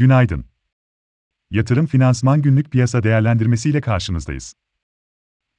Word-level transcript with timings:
Günaydın. 0.00 0.44
Yatırım 1.50 1.86
Finansman 1.86 2.42
Günlük 2.42 2.70
Piyasa 2.70 3.02
Değerlendirmesi 3.02 3.70
ile 3.70 3.80
karşınızdayız. 3.80 4.54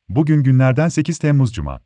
Bugün 0.10 0.44
günlerden 0.44 0.90
8 0.90 1.20
Temmuz 1.20 1.54
Cuma. 1.54 1.82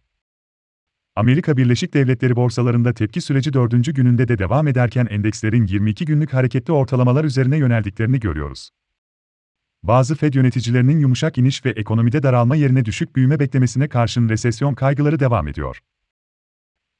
Amerika 1.16 1.58
Birleşik 1.58 1.94
Devletleri 1.94 2.36
borsalarında 2.36 2.94
tepki 2.94 3.22
süreci 3.22 3.54
dördüncü 3.54 3.94
gününde 3.94 4.28
de 4.28 4.38
devam 4.38 4.68
ederken 4.68 5.08
endekslerin 5.10 5.68
22 5.68 6.06
günlük 6.06 6.34
hareketli 6.34 6.74
ortalamalar 6.74 7.24
üzerine 7.24 7.58
yöneldiklerini 7.58 8.20
görüyoruz. 8.20 8.70
Bazı 9.84 10.16
Fed 10.16 10.34
yöneticilerinin 10.34 11.00
yumuşak 11.00 11.38
iniş 11.38 11.66
ve 11.66 11.70
ekonomide 11.70 12.24
daralma 12.24 12.56
yerine 12.56 12.86
düşük 12.86 13.16
büyüme 13.16 13.40
beklemesine 13.40 13.90
karşın 13.90 14.30
resesyon 14.30 14.74
kaygıları 14.74 15.20
devam 15.20 15.48
ediyor. 15.48 15.82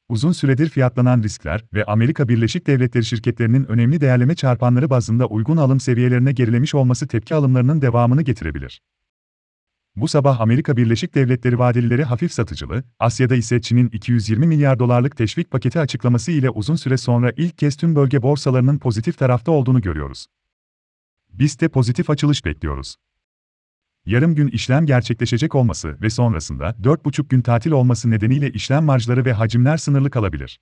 Uzun 0.08 0.32
süredir 0.32 0.68
fiyatlanan 0.68 1.22
riskler 1.22 1.64
ve 1.74 1.84
Amerika 1.84 2.28
Birleşik 2.28 2.66
Devletleri 2.66 3.04
şirketlerinin 3.04 3.64
önemli 3.64 4.00
değerleme 4.00 4.34
çarpanları 4.34 4.90
bazında 4.90 5.26
uygun 5.26 5.56
alım 5.56 5.80
seviyelerine 5.80 6.32
gerilemiş 6.32 6.74
olması 6.74 7.08
tepki 7.08 7.34
alımlarının 7.34 7.82
devamını 7.82 8.22
getirebilir. 8.22 8.82
Bu 9.96 10.08
sabah 10.08 10.40
Amerika 10.40 10.76
Birleşik 10.76 11.14
Devletleri 11.14 11.58
vadelileri 11.58 12.04
hafif 12.04 12.32
satıcılı, 12.32 12.84
Asya'da 12.98 13.34
ise 13.34 13.60
Çin'in 13.60 13.88
220 13.88 14.46
milyar 14.46 14.78
dolarlık 14.78 15.16
teşvik 15.16 15.50
paketi 15.50 15.80
açıklaması 15.80 16.32
ile 16.32 16.50
uzun 16.50 16.76
süre 16.76 16.96
sonra 16.96 17.32
ilk 17.36 17.58
kez 17.58 17.76
tüm 17.76 17.96
bölge 17.96 18.22
borsalarının 18.22 18.78
pozitif 18.78 19.18
tarafta 19.18 19.52
olduğunu 19.52 19.80
görüyoruz. 19.80 20.26
Biz 21.32 21.60
de 21.60 21.68
pozitif 21.68 22.10
açılış 22.10 22.44
bekliyoruz. 22.44 22.96
Yarım 24.06 24.34
gün 24.34 24.48
işlem 24.48 24.86
gerçekleşecek 24.86 25.54
olması 25.54 26.00
ve 26.00 26.10
sonrasında 26.10 26.70
4,5 26.70 27.28
gün 27.28 27.42
tatil 27.42 27.70
olması 27.70 28.10
nedeniyle 28.10 28.50
işlem 28.50 28.84
marjları 28.84 29.24
ve 29.24 29.32
hacimler 29.32 29.76
sınırlı 29.76 30.10
kalabilir. 30.10 30.60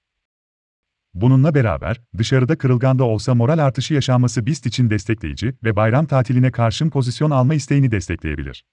Bununla 1.14 1.54
beraber, 1.54 2.00
dışarıda 2.18 2.58
kırılganda 2.58 3.04
olsa 3.04 3.34
moral 3.34 3.58
artışı 3.58 3.94
yaşanması 3.94 4.46
BIST 4.46 4.66
için 4.66 4.90
destekleyici 4.90 5.54
ve 5.64 5.76
bayram 5.76 6.06
tatiline 6.06 6.52
karşın 6.52 6.90
pozisyon 6.90 7.30
alma 7.30 7.54
isteğini 7.54 7.90
destekleyebilir. 7.90 8.64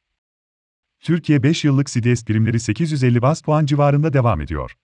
Türkiye 0.99 1.43
5 1.43 1.63
yıllık 1.63 1.87
CDS 1.87 2.25
primleri 2.25 2.59
850 2.59 3.21
bas 3.21 3.41
puan 3.41 3.65
civarında 3.65 4.13
devam 4.13 4.41
ediyor. 4.41 4.75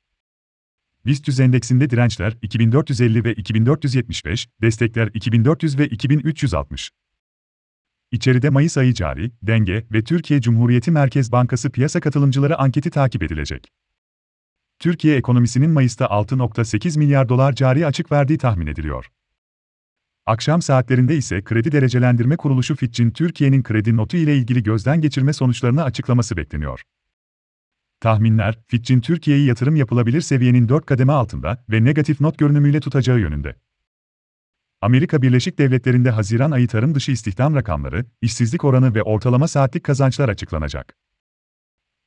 BIST 1.06 1.28
100 1.28 1.40
endeksinde 1.40 1.90
dirençler 1.90 2.38
2450 2.42 3.24
ve 3.24 3.34
2475, 3.34 4.48
destekler 4.62 5.10
2400 5.14 5.80
ve 5.80 5.88
2360. 5.88 6.92
İçeride 8.12 8.50
Mayıs 8.50 8.78
ayı 8.78 8.94
cari, 8.94 9.32
denge 9.44 9.86
ve 9.92 10.04
Türkiye 10.04 10.42
Cumhuriyeti 10.42 10.92
Merkez 10.92 11.32
Bankası 11.32 11.70
piyasa 11.70 12.00
katılımcıları 12.00 12.58
anketi 12.58 12.90
takip 12.90 13.24
edilecek. 13.24 13.68
Türkiye 14.80 15.18
ekonomisinin 15.18 15.70
Mayıs'ta 15.70 16.06
6.8 16.06 17.00
milyar 17.00 17.30
dolar 17.30 17.54
cari 17.54 17.86
açık 17.86 18.12
verdiği 18.12 18.38
tahmin 18.38 18.68
ediliyor. 18.68 19.12
Akşam 20.26 20.62
saatlerinde 20.62 21.16
ise 21.16 21.44
Kredi 21.44 21.72
Derecelendirme 21.72 22.38
Kuruluşu 22.38 22.76
Fitch'in 22.76 23.12
Türkiye'nin 23.12 23.64
kredi 23.64 23.98
notu 23.98 24.18
ile 24.18 24.38
ilgili 24.38 24.64
gözden 24.64 25.02
geçirme 25.02 25.34
sonuçlarını 25.34 25.84
açıklaması 25.84 26.38
bekleniyor. 26.38 26.84
Tahminler, 28.00 28.60
Fitch'in 28.68 29.02
Türkiye'yi 29.02 29.46
yatırım 29.46 29.76
yapılabilir 29.76 30.22
seviyenin 30.22 30.70
4 30.70 30.86
kademe 30.86 31.14
altında 31.14 31.64
ve 31.70 31.84
negatif 31.84 32.22
not 32.22 32.38
görünümüyle 32.38 32.80
tutacağı 32.80 33.20
yönünde. 33.20 33.56
Amerika 34.82 35.22
Birleşik 35.22 35.60
Devletleri'nde 35.60 36.10
Haziran 36.10 36.52
ayı 36.52 36.68
tarım 36.68 36.96
dışı 36.96 37.12
istihdam 37.12 37.56
rakamları, 37.56 38.06
işsizlik 38.22 38.64
oranı 38.64 38.96
ve 38.96 39.04
ortalama 39.04 39.48
saatlik 39.48 39.84
kazançlar 39.84 40.30
açıklanacak. 40.30 40.98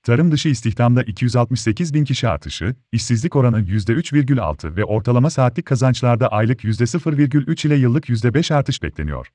Tarım 0.02 0.32
dışı 0.32 0.48
istihdamda 0.48 1.02
268 1.02 1.94
bin 1.94 2.04
kişi 2.04 2.28
artışı, 2.28 2.76
işsizlik 2.92 3.36
oranı 3.36 3.60
%3,6 3.60 4.76
ve 4.76 4.84
ortalama 4.84 5.30
saatlik 5.30 5.66
kazançlarda 5.66 6.28
aylık 6.28 6.64
%0,3 6.64 7.66
ile 7.66 7.74
yıllık 7.74 8.08
%5 8.08 8.54
artış 8.54 8.82
bekleniyor. 8.82 9.32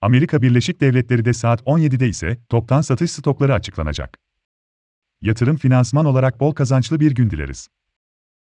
Amerika 0.00 0.42
Birleşik 0.42 0.80
Devletleri 0.80 1.24
de 1.24 1.32
saat 1.32 1.60
17'de 1.60 2.08
ise 2.08 2.38
toptan 2.48 2.80
satış 2.80 3.10
stokları 3.10 3.54
açıklanacak. 3.54 4.18
Yatırım 5.20 5.56
finansman 5.56 6.06
olarak 6.06 6.40
bol 6.40 6.54
kazançlı 6.54 7.00
bir 7.00 7.14
gün 7.14 7.30
dileriz. 7.30 7.68